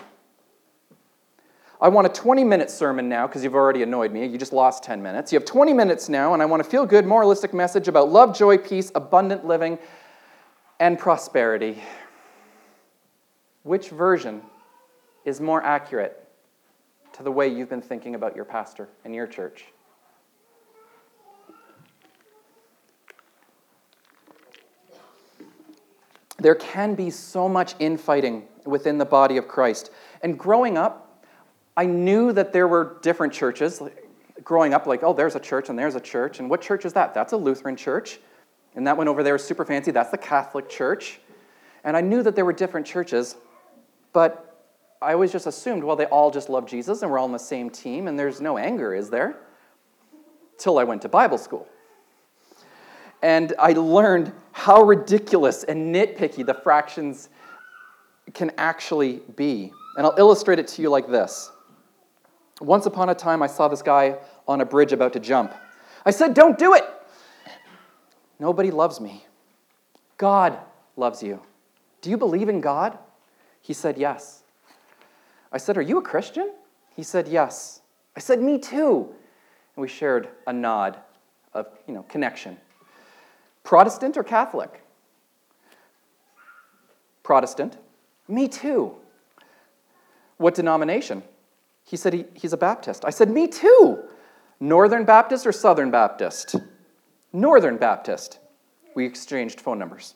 [1.82, 4.26] I want a 20 minute sermon now because you've already annoyed me.
[4.26, 5.34] You just lost 10 minutes.
[5.34, 8.38] You have 20 minutes now, and I want a feel good, moralistic message about love,
[8.38, 9.78] joy, peace, abundant living,
[10.80, 11.84] and prosperity.
[13.64, 14.42] Which version
[15.26, 16.26] is more accurate
[17.12, 19.66] to the way you've been thinking about your pastor and your church?
[26.40, 29.92] There can be so much infighting within the body of Christ.
[30.22, 31.26] And growing up,
[31.76, 33.82] I knew that there were different churches.
[34.44, 36.40] Growing up, like, oh, there's a church and there's a church.
[36.40, 37.14] And what church is that?
[37.14, 38.20] That's a Lutheran church.
[38.76, 39.92] And that one over there is super fancy.
[39.92, 41.20] That's the Catholic church.
[41.84, 43.36] And I knew that there were different churches,
[44.14, 44.44] but
[45.02, 47.40] I always just assumed, well, they all just love Jesus and we're all on the
[47.40, 49.38] same team and there's no anger, is there?
[50.58, 51.68] Till I went to Bible school.
[53.22, 57.30] And I learned how ridiculous and nitpicky the fractions
[58.34, 59.72] can actually be.
[59.98, 61.52] And I'll illustrate it to you like this.
[62.60, 65.54] Once upon a time, I saw this guy on a bridge about to jump.
[66.06, 66.84] I said, Don't do it!
[68.40, 69.26] Nobody loves me.
[70.18, 70.58] God
[70.96, 71.42] loves you.
[72.02, 72.98] Do you believe in God?
[73.62, 74.44] He said, Yes.
[75.52, 76.52] I said, Are you a Christian?
[76.96, 77.82] He said, Yes.
[78.16, 79.14] I said, Me too.
[79.76, 80.98] And we shared a nod
[81.54, 82.58] of, you know, connection.
[83.68, 84.82] Protestant or Catholic?
[87.22, 87.78] Protestant.
[88.30, 88.96] Me too.
[90.38, 91.22] What denomination?
[91.84, 93.04] He said he, he's a Baptist.
[93.04, 94.04] I said, Me too.
[94.62, 96.56] Northern Baptist or Southern Baptist?
[97.34, 98.40] Northern Baptist.
[98.96, 100.16] We exchanged phone numbers.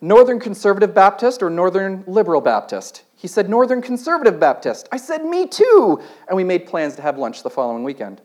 [0.00, 3.04] Northern Conservative Baptist or Northern Liberal Baptist?
[3.14, 4.88] He said, Northern Conservative Baptist.
[4.90, 6.02] I said, Me too.
[6.26, 8.20] And we made plans to have lunch the following weekend.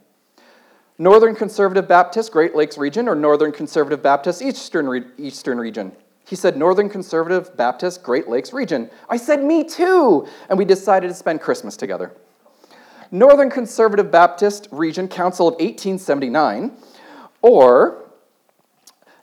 [1.02, 5.94] Northern Conservative Baptist, Great Lakes region, or Northern Conservative Baptist, Eastern, Re- Eastern region?
[6.28, 8.90] He said, Northern Conservative Baptist, Great Lakes region.
[9.10, 10.28] I said, Me too.
[10.50, 12.12] And we decided to spend Christmas together.
[13.12, 16.74] Northern Conservative Baptist Region Council of 1879,
[17.42, 18.12] or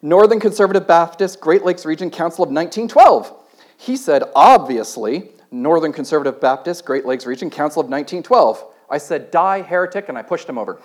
[0.00, 3.34] Northern Conservative Baptist Great Lakes Region Council of 1912.
[3.76, 8.64] He said, obviously, Northern Conservative Baptist Great Lakes Region Council of 1912.
[8.88, 10.80] I said, die, heretic, and I pushed him over.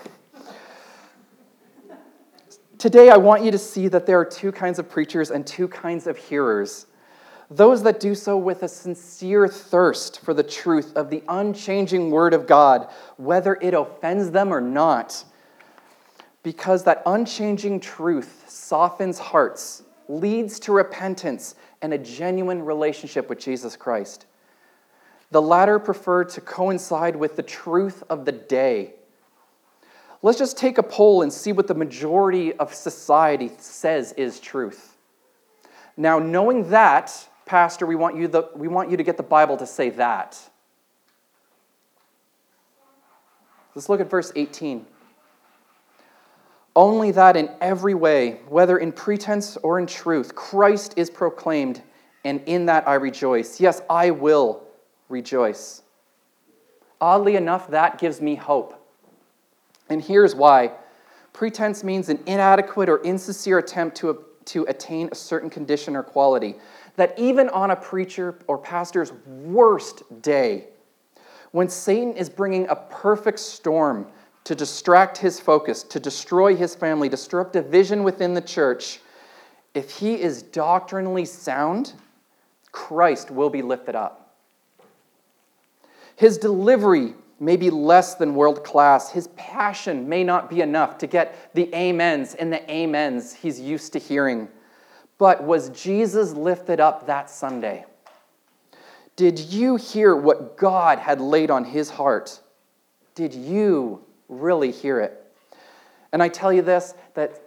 [2.81, 5.67] Today, I want you to see that there are two kinds of preachers and two
[5.67, 6.87] kinds of hearers.
[7.51, 12.33] Those that do so with a sincere thirst for the truth of the unchanging Word
[12.33, 15.23] of God, whether it offends them or not.
[16.41, 23.75] Because that unchanging truth softens hearts, leads to repentance, and a genuine relationship with Jesus
[23.75, 24.25] Christ.
[25.29, 28.95] The latter prefer to coincide with the truth of the day
[30.23, 34.97] Let's just take a poll and see what the majority of society says is truth.
[35.97, 39.57] Now, knowing that, Pastor, we want you, the, we want you to get the Bible
[39.57, 40.39] to say that.
[43.73, 44.85] Let's look at verse 18.
[46.75, 51.81] Only that in every way, whether in pretense or in truth, Christ is proclaimed,
[52.23, 53.59] and in that I rejoice.
[53.59, 54.63] Yes, I will
[55.09, 55.81] rejoice.
[57.01, 58.80] Oddly enough, that gives me hope.
[59.89, 60.71] And here's why
[61.33, 66.55] pretense means an inadequate or insincere attempt to, to attain a certain condition or quality.
[66.97, 70.65] That even on a preacher or pastor's worst day,
[71.51, 74.07] when Satan is bringing a perfect storm
[74.43, 78.99] to distract his focus, to destroy his family, disrupt division within the church,
[79.73, 81.93] if he is doctrinally sound,
[82.71, 84.35] Christ will be lifted up.
[86.15, 89.11] His delivery may be less than world class.
[89.11, 93.93] His passion may not be enough to get the amens and the amens he's used
[93.93, 94.47] to hearing.
[95.17, 97.85] But was Jesus lifted up that Sunday?
[99.15, 102.39] Did you hear what God had laid on his heart?
[103.15, 105.17] Did you really hear it?
[106.13, 107.41] And I tell you this that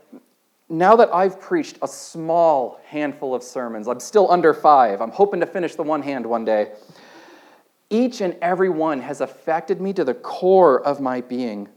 [0.68, 5.00] now that I've preached a small handful of sermons, I'm still under five.
[5.00, 6.72] I'm hoping to finish the one hand one day.
[7.90, 11.68] Each and every one has affected me to the core of my being.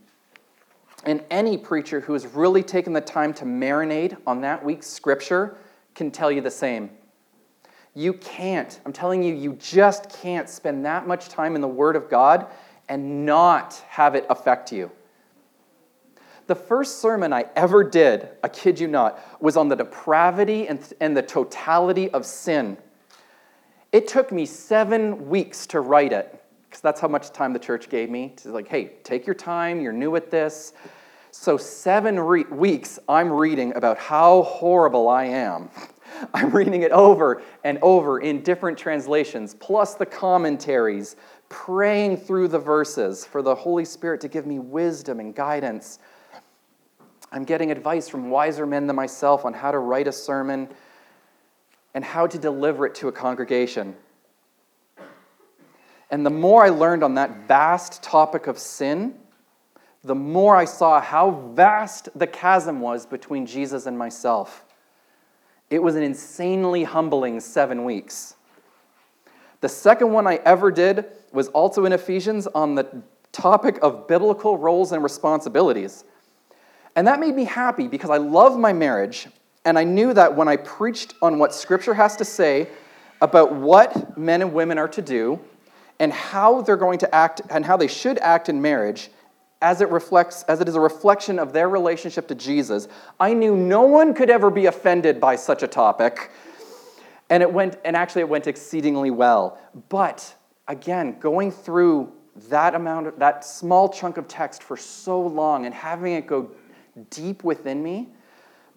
[1.05, 5.57] And any preacher who has really taken the time to marinate on that week's scripture
[5.95, 6.89] can tell you the same.
[7.93, 11.95] You can't, I'm telling you, you just can't spend that much time in the Word
[11.95, 12.47] of God
[12.89, 14.91] and not have it affect you.
[16.47, 20.93] The first sermon I ever did, I kid you not, was on the depravity and,
[21.01, 22.77] and the totality of sin.
[23.91, 27.89] It took me seven weeks to write it, because that's how much time the church
[27.89, 28.31] gave me.
[28.33, 30.73] It's like, hey, take your time, you're new at this.
[31.31, 35.69] So, seven re- weeks, I'm reading about how horrible I am.
[36.33, 41.15] I'm reading it over and over in different translations, plus the commentaries,
[41.49, 45.99] praying through the verses for the Holy Spirit to give me wisdom and guidance.
[47.31, 50.69] I'm getting advice from wiser men than myself on how to write a sermon
[51.93, 53.95] and how to deliver it to a congregation.
[56.09, 59.15] And the more I learned on that vast topic of sin,
[60.03, 64.63] the more I saw how vast the chasm was between Jesus and myself.
[65.69, 68.35] It was an insanely humbling seven weeks.
[69.59, 74.57] The second one I ever did was also in Ephesians on the topic of biblical
[74.57, 76.05] roles and responsibilities.
[76.95, 79.27] And that made me happy because I love my marriage,
[79.67, 82.69] and I knew that when I preached on what Scripture has to say
[83.19, 85.41] about what men and women are to do
[85.99, 89.09] and how they're going to act and how they should act in marriage,
[89.61, 92.87] as it reflects as it is a reflection of their relationship to Jesus,
[93.19, 96.31] I knew no one could ever be offended by such a topic.
[97.29, 99.59] And it went and actually it went exceedingly well.
[99.89, 100.33] But
[100.69, 102.13] again, going through
[102.47, 106.51] that amount of that small chunk of text for so long and having it go
[107.09, 108.07] deep within me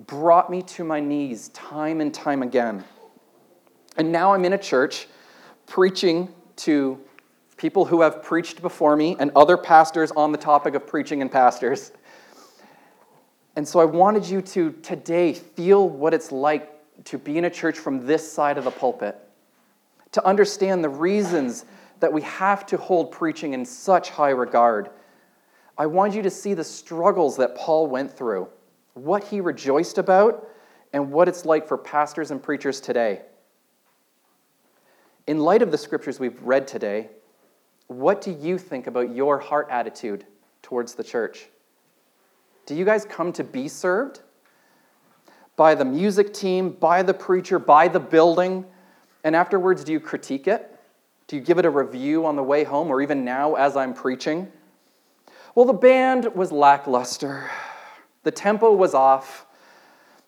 [0.07, 2.85] brought me to my knees time and time again.
[3.97, 5.09] And now I'm in a church
[5.67, 6.99] preaching to
[7.57, 11.31] people who have preached before me and other pastors on the topic of preaching and
[11.31, 11.93] pastors.
[13.57, 16.71] And so I wanted you to today feel what it's like
[17.05, 19.19] to be in a church from this side of the pulpit,
[20.13, 21.65] to understand the reasons
[21.99, 24.91] that we have to hold preaching in such high regard.
[25.77, 28.49] I want you to see the struggles that Paul went through,
[28.95, 30.49] what he rejoiced about,
[30.93, 33.23] and what it's like for pastors and preachers today.
[35.27, 37.09] In light of the scriptures we've read today,
[37.87, 40.27] what do you think about your heart attitude
[40.63, 41.49] towards the church?
[42.67, 44.21] Do you guys come to be served?
[45.57, 48.65] By the music team, by the preacher, by the building?
[49.25, 50.79] And afterwards, do you critique it?
[51.27, 53.95] Do you give it a review on the way home or even now as I'm
[53.95, 54.51] preaching?
[55.55, 57.51] Well, the band was lackluster.
[58.23, 59.47] The tempo was off.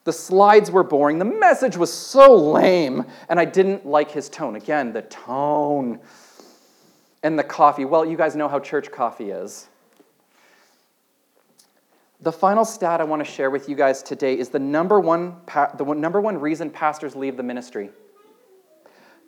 [0.04, 1.18] The slides were boring.
[1.18, 3.04] The message was so lame.
[3.28, 4.56] And I didn't like his tone.
[4.56, 6.00] Again, the tone
[7.22, 7.84] and the coffee.
[7.84, 9.68] Well, you guys know how church coffee is.
[12.20, 15.36] The final stat I want to share with you guys today is the number one,
[15.76, 17.90] the number one reason pastors leave the ministry.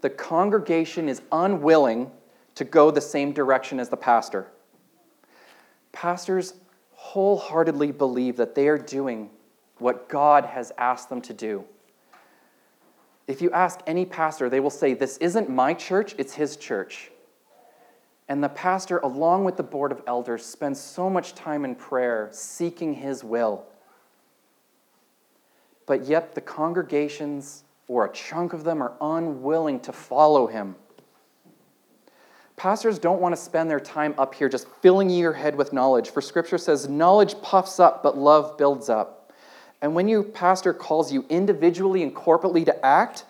[0.00, 2.10] The congregation is unwilling
[2.54, 4.46] to go the same direction as the pastor.
[5.90, 6.54] Pastors
[7.04, 9.28] wholeheartedly believe that they are doing
[9.78, 11.64] what God has asked them to do.
[13.26, 17.10] If you ask any pastor, they will say, This isn't my church, it's his church.
[18.26, 22.30] And the pastor, along with the board of elders, spends so much time in prayer
[22.32, 23.66] seeking his will.
[25.86, 30.74] But yet, the congregations, or a chunk of them, are unwilling to follow him.
[32.56, 36.10] Pastors don't want to spend their time up here just filling your head with knowledge,
[36.10, 39.32] for Scripture says, knowledge puffs up, but love builds up.
[39.82, 43.24] And when your pastor calls you individually and corporately to act,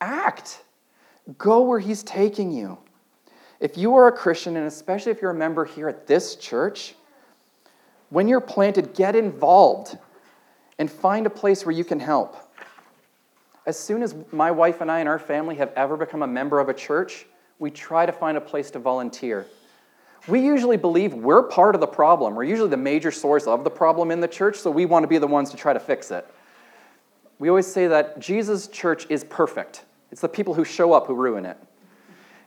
[0.00, 0.62] act.
[1.38, 2.78] Go where he's taking you.
[3.58, 6.94] If you are a Christian, and especially if you're a member here at this church,
[8.10, 9.98] when you're planted, get involved
[10.78, 12.36] and find a place where you can help.
[13.66, 16.60] As soon as my wife and I and our family have ever become a member
[16.60, 17.26] of a church,
[17.58, 19.46] we try to find a place to volunteer.
[20.28, 22.34] We usually believe we're part of the problem.
[22.34, 25.08] We're usually the major source of the problem in the church, so we want to
[25.08, 26.26] be the ones to try to fix it.
[27.38, 29.84] We always say that Jesus' church is perfect.
[30.10, 31.58] It's the people who show up who ruin it.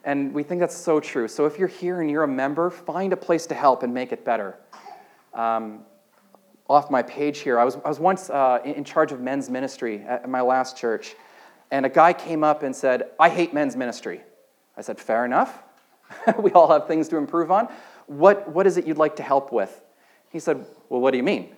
[0.04, 1.28] And we think that's so true.
[1.28, 4.12] So if you're here and you're a member, find a place to help and make
[4.12, 4.58] it better.
[5.34, 5.82] Um,
[6.70, 10.04] off my page here, I was, I was once uh, in charge of men's ministry
[10.08, 11.16] at my last church,
[11.72, 14.22] and a guy came up and said, I hate men's ministry.
[14.80, 15.62] I said, Fair enough.
[16.40, 17.68] we all have things to improve on.
[18.08, 19.82] What, what is it you'd like to help with?
[20.30, 21.50] He said, Well, what do you mean?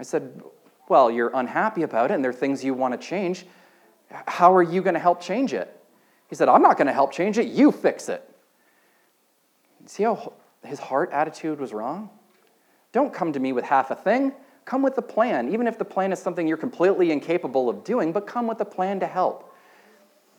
[0.00, 0.42] I said,
[0.88, 3.46] Well, you're unhappy about it, and there are things you want to change.
[4.10, 5.72] How are you going to help change it?
[6.28, 7.46] He said, I'm not going to help change it.
[7.46, 8.28] You fix it.
[9.86, 10.32] See how
[10.64, 12.10] his heart attitude was wrong?
[12.90, 14.32] Don't come to me with half a thing.
[14.64, 18.10] Come with a plan, even if the plan is something you're completely incapable of doing,
[18.10, 19.45] but come with a plan to help.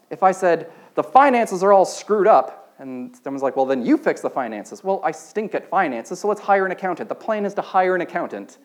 [0.09, 3.97] If I said, the finances are all screwed up, and someone's like, well, then you
[3.97, 4.83] fix the finances.
[4.83, 7.09] Well, I stink at finances, so let's hire an accountant.
[7.09, 8.59] The plan is to hire an accountant.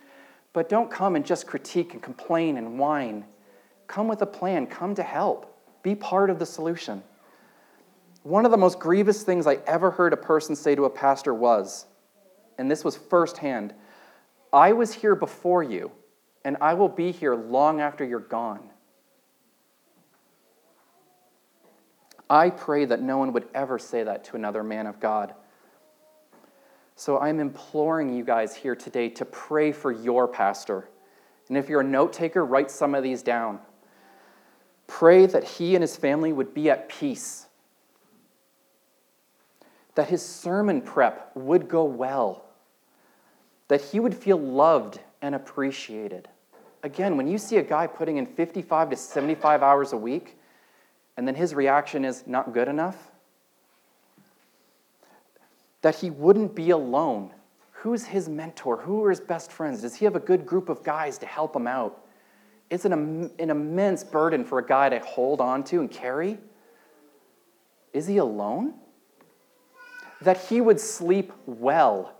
[0.52, 3.24] But don't come and just critique and complain and whine.
[3.86, 7.02] Come with a plan, come to help, be part of the solution.
[8.22, 11.34] One of the most grievous things I ever heard a person say to a pastor
[11.34, 11.86] was,
[12.58, 13.74] and this was firsthand
[14.52, 15.90] I was here before you,
[16.44, 18.68] and I will be here long after you're gone.
[22.32, 25.34] I pray that no one would ever say that to another man of God.
[26.96, 30.88] So I'm imploring you guys here today to pray for your pastor.
[31.48, 33.58] And if you're a note taker, write some of these down.
[34.86, 37.48] Pray that he and his family would be at peace,
[39.94, 42.46] that his sermon prep would go well,
[43.68, 46.30] that he would feel loved and appreciated.
[46.82, 50.38] Again, when you see a guy putting in 55 to 75 hours a week,
[51.16, 53.10] and then his reaction is not good enough,
[55.82, 57.30] that he wouldn't be alone.
[57.72, 58.76] Who's his mentor?
[58.76, 59.82] Who are his best friends?
[59.82, 62.04] Does he have a good group of guys to help him out?
[62.70, 66.38] It's an, an immense burden for a guy to hold on to and carry.
[67.92, 68.74] Is he alone?
[70.22, 72.14] That he would sleep well.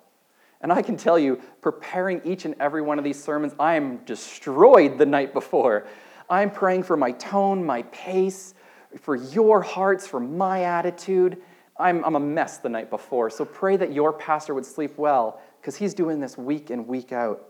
[0.61, 3.99] And I can tell you, preparing each and every one of these sermons, I am
[4.05, 5.86] destroyed the night before.
[6.28, 8.55] I'm praying for my tone, my pace,
[9.01, 11.38] for your hearts, for my attitude.
[11.78, 13.30] I'm, I'm a mess the night before.
[13.30, 17.12] So pray that your pastor would sleep well because he's doing this week in, week
[17.12, 17.49] out.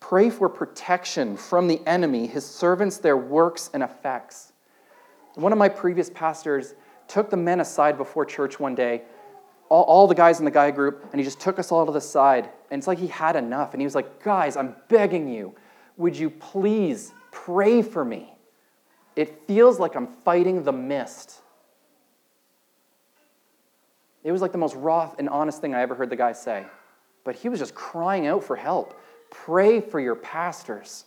[0.00, 4.52] Pray for protection from the enemy, his servants, their works and effects.
[5.34, 6.74] One of my previous pastors
[7.08, 9.02] took the men aside before church one day,
[9.68, 11.92] all, all, the guys in the guy group, and he just took us all to
[11.92, 12.48] the side.
[12.70, 13.74] And it's like he had enough.
[13.74, 15.54] And he was like, Guys, I'm begging you,
[15.96, 18.37] would you please pray for me?
[19.18, 21.40] It feels like I'm fighting the mist.
[24.22, 26.64] It was like the most raw and honest thing I ever heard the guy say.
[27.24, 28.96] But he was just crying out for help.
[29.32, 31.04] Pray for your pastors.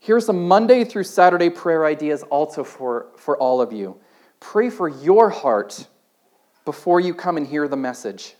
[0.00, 4.00] Here's some Monday through Saturday prayer ideas also for, for all of you.
[4.40, 5.86] Pray for your heart
[6.64, 8.34] before you come and hear the message.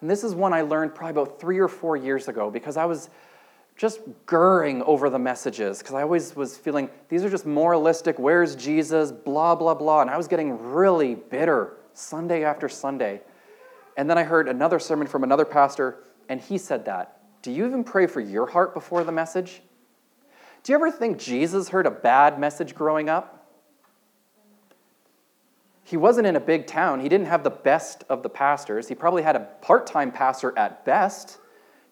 [0.00, 2.84] And this is one I learned probably about three or four years ago because I
[2.84, 3.10] was
[3.78, 8.56] just gurring over the messages because I always was feeling these are just moralistic, where's
[8.56, 10.02] Jesus, blah, blah, blah.
[10.02, 13.22] And I was getting really bitter Sunday after Sunday.
[13.96, 17.20] And then I heard another sermon from another pastor, and he said that.
[17.40, 19.62] Do you even pray for your heart before the message?
[20.64, 23.46] Do you ever think Jesus heard a bad message growing up?
[25.84, 27.00] He wasn't in a big town.
[27.00, 28.88] He didn't have the best of the pastors.
[28.88, 31.38] He probably had a part time pastor at best.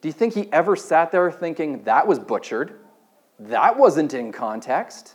[0.01, 2.79] Do you think he ever sat there thinking, that was butchered?
[3.39, 5.15] That wasn't in context?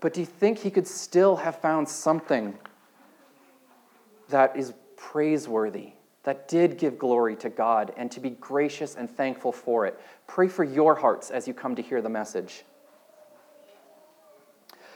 [0.00, 2.58] But do you think he could still have found something
[4.28, 5.92] that is praiseworthy,
[6.24, 9.98] that did give glory to God, and to be gracious and thankful for it?
[10.26, 12.64] Pray for your hearts as you come to hear the message.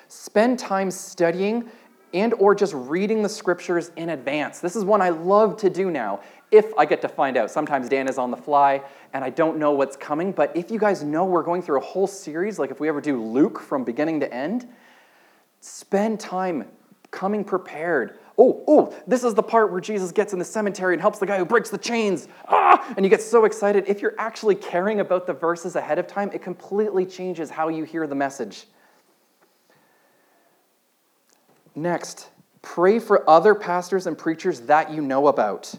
[0.09, 1.71] Spend time studying
[2.15, 4.61] and or just reading the scriptures in advance.
[4.61, 6.21] This is one I love to do now.
[6.51, 8.83] If I get to find out, sometimes Dan is on the fly
[9.13, 11.85] and I don't know what's coming, but if you guys know we're going through a
[11.85, 14.67] whole series, like if we ever do Luke from beginning to end,
[15.61, 16.67] spend time
[17.11, 18.19] coming prepared.
[18.41, 21.27] Oh, oh, this is the part where Jesus gets in the cemetery and helps the
[21.27, 22.29] guy who breaks the chains.
[22.47, 23.85] Ah, and you get so excited.
[23.89, 27.83] If you're actually caring about the verses ahead of time, it completely changes how you
[27.85, 28.67] hear the message.
[31.79, 35.73] Next, pray for other pastors and preachers that you know about.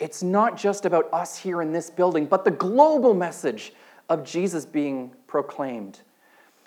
[0.00, 3.72] It's not just about us here in this building, but the global message
[4.08, 6.00] of Jesus being proclaimed.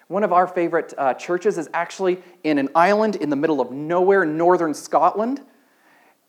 [0.08, 3.74] One of our favorite uh, churches is actually in an island in the middle of
[3.74, 5.42] nowhere, northern Scotland,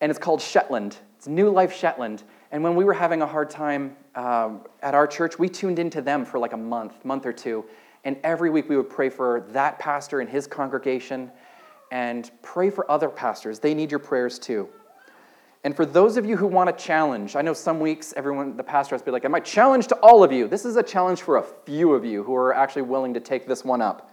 [0.01, 0.97] and it's called Shetland.
[1.17, 2.25] It's New Life Shetland.
[2.51, 6.03] And when we were having a hard time um, at our church, we tuned into
[6.03, 7.65] them for like a month, month or two.
[8.03, 11.31] And every week we would pray for that pastor and his congregation
[11.91, 13.59] and pray for other pastors.
[13.59, 14.69] They need your prayers too.
[15.65, 18.63] And for those of you who want a challenge, I know some weeks everyone, the
[18.63, 20.47] pastor has to be like, Am I challenge to all of you?
[20.47, 23.47] This is a challenge for a few of you who are actually willing to take
[23.47, 24.13] this one up.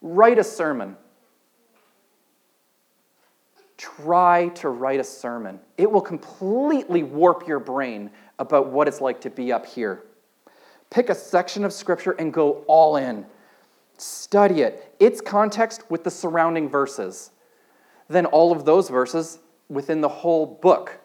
[0.00, 0.96] Write a sermon.
[3.76, 5.60] Try to write a sermon.
[5.76, 10.04] It will completely warp your brain about what it's like to be up here.
[10.90, 13.26] Pick a section of scripture and go all in.
[13.98, 17.32] Study it, its context with the surrounding verses.
[18.08, 21.00] Then all of those verses within the whole book.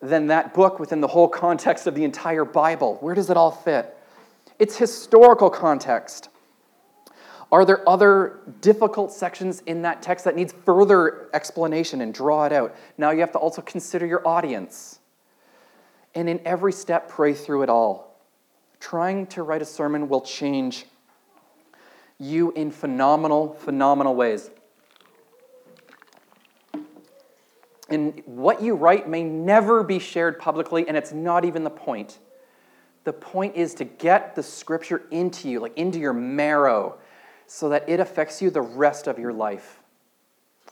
[0.00, 2.96] Then that book within the whole context of the entire Bible.
[3.00, 3.96] Where does it all fit?
[4.58, 6.28] It's historical context.
[7.50, 12.52] Are there other difficult sections in that text that needs further explanation and draw it
[12.52, 12.74] out?
[12.98, 15.00] Now you have to also consider your audience.
[16.14, 18.20] And in every step, pray through it all.
[18.80, 20.86] Trying to write a sermon will change
[22.18, 24.50] you in phenomenal, phenomenal ways.
[27.88, 32.18] And what you write may never be shared publicly, and it's not even the point.
[33.04, 36.98] The point is to get the scripture into you, like into your marrow,
[37.46, 39.80] so that it affects you the rest of your life.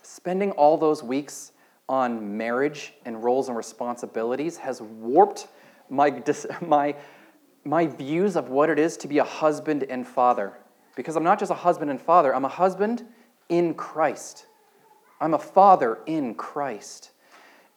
[0.02, 1.52] Spending all those weeks
[1.88, 5.48] on marriage and roles and responsibilities has warped
[5.90, 6.22] my,
[6.66, 6.96] my,
[7.64, 10.54] my views of what it is to be a husband and father.
[10.94, 13.04] Because I'm not just a husband and father, I'm a husband
[13.48, 14.46] in Christ.
[15.20, 17.12] I'm a father in Christ.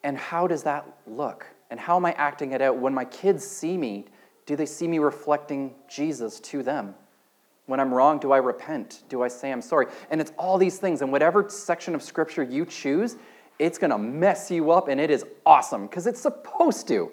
[0.02, 1.46] And how does that look?
[1.70, 2.76] And how am I acting it out?
[2.76, 4.06] When my kids see me,
[4.44, 6.94] do they see me reflecting Jesus to them?
[7.66, 9.02] When I'm wrong, do I repent?
[9.08, 9.86] Do I say I'm sorry?
[10.10, 11.02] And it's all these things.
[11.02, 13.16] And whatever section of scripture you choose,
[13.58, 17.10] it's going to mess you up, and it is awesome because it's supposed to.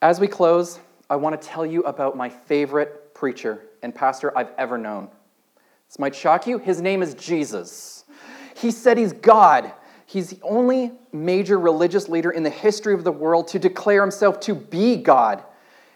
[0.00, 0.78] As we close,
[1.14, 5.08] I want to tell you about my favorite preacher and pastor I've ever known.
[5.86, 6.58] This might shock you.
[6.58, 8.04] His name is Jesus.
[8.56, 9.72] He said he's God.
[10.06, 14.40] He's the only major religious leader in the history of the world to declare himself
[14.40, 15.44] to be God.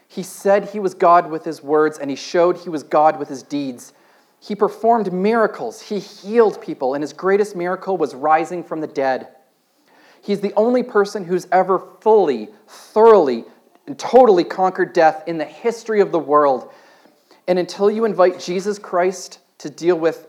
[0.07, 3.29] He said he was God with his words, and he showed he was God with
[3.29, 3.95] his deeds.
[4.39, 9.27] He performed miracles, he healed people, and his greatest miracle was rising from the dead.
[10.23, 13.47] He's the only person who's ever fully, thoroughly,
[13.89, 16.71] and totally conquered death in the history of the world.
[17.49, 20.29] And until you invite Jesus Christ to deal with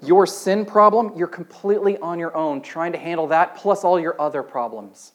[0.00, 4.18] your sin problem, you're completely on your own trying to handle that plus all your
[4.20, 5.14] other problems.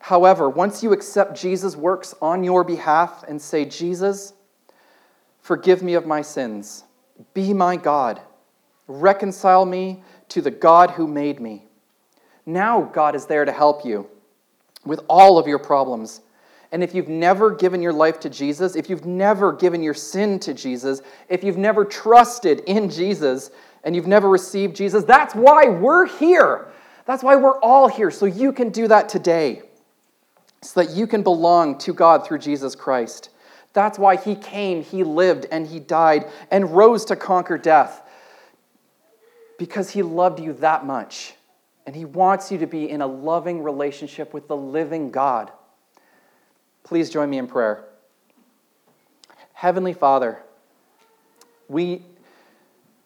[0.00, 4.32] However, once you accept Jesus' works on your behalf and say, Jesus,
[5.38, 6.82] forgive me of my sins,
[7.32, 8.20] be my God,
[8.88, 11.64] reconcile me to the God who made me.
[12.44, 14.08] Now God is there to help you
[14.84, 16.22] with all of your problems.
[16.72, 20.38] And if you've never given your life to Jesus, if you've never given your sin
[20.40, 23.50] to Jesus, if you've never trusted in Jesus,
[23.84, 26.66] and you've never received Jesus, that's why we're here.
[27.04, 29.62] That's why we're all here, so you can do that today,
[30.60, 33.30] so that you can belong to God through Jesus Christ.
[33.72, 38.02] That's why he came, he lived, and he died, and rose to conquer death.
[39.56, 41.34] Because he loved you that much.
[41.86, 45.52] And he wants you to be in a loving relationship with the living God.
[46.86, 47.82] Please join me in prayer.
[49.54, 50.40] Heavenly Father,
[51.66, 52.02] we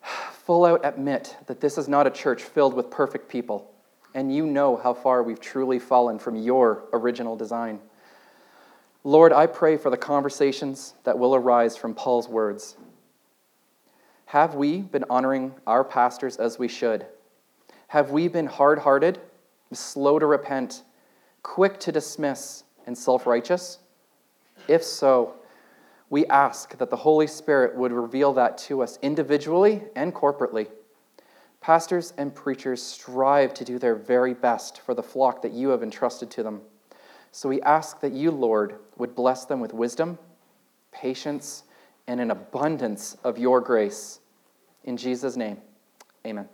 [0.03, 3.73] full out admit that this is not a church filled with perfect people,
[4.15, 7.81] and you know how far we've truly fallen from your original design.
[9.03, 12.77] Lord, I pray for the conversations that will arise from Paul's words.
[14.27, 17.07] Have we been honoring our pastors as we should?
[17.87, 19.21] Have we been hard hearted,
[19.73, 20.83] slow to repent,
[21.43, 23.79] quick to dismiss, and self righteous?
[24.69, 25.35] If so,
[26.11, 30.69] we ask that the Holy Spirit would reveal that to us individually and corporately.
[31.61, 35.83] Pastors and preachers strive to do their very best for the flock that you have
[35.83, 36.63] entrusted to them.
[37.33, 40.19] So we ask that you, Lord, would bless them with wisdom,
[40.91, 41.65] patience,
[42.07, 44.21] and an abundance of your grace.
[44.85, 45.59] In Jesus' name,
[46.27, 46.49] amen.